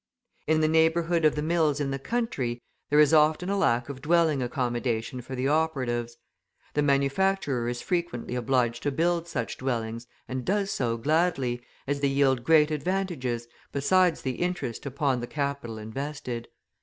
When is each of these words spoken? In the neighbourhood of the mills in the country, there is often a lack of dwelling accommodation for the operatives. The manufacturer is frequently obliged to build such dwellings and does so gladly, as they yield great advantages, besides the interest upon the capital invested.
In 0.47 0.61
the 0.61 0.67
neighbourhood 0.67 1.25
of 1.25 1.35
the 1.35 1.43
mills 1.43 1.79
in 1.79 1.91
the 1.91 1.99
country, 1.99 2.59
there 2.89 2.99
is 2.99 3.13
often 3.13 3.51
a 3.51 3.55
lack 3.55 3.87
of 3.87 4.01
dwelling 4.01 4.41
accommodation 4.41 5.21
for 5.21 5.35
the 5.35 5.47
operatives. 5.47 6.17
The 6.73 6.81
manufacturer 6.81 7.69
is 7.69 7.83
frequently 7.83 8.33
obliged 8.33 8.81
to 8.81 8.91
build 8.91 9.27
such 9.27 9.59
dwellings 9.59 10.07
and 10.27 10.43
does 10.43 10.71
so 10.71 10.97
gladly, 10.97 11.61
as 11.85 11.99
they 11.99 12.07
yield 12.07 12.43
great 12.43 12.71
advantages, 12.71 13.45
besides 13.71 14.23
the 14.23 14.37
interest 14.41 14.87
upon 14.87 15.19
the 15.19 15.27
capital 15.27 15.77
invested. 15.77 16.47